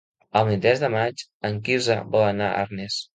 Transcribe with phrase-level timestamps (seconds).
[0.39, 2.99] El vint-i-tres de maig en Quirze vol anar a Arnes.